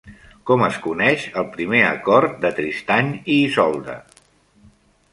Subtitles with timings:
[0.51, 4.03] Com es coneix el primer acord de Tristany i Isolda?